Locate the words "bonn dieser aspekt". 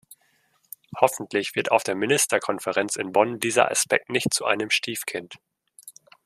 3.11-4.09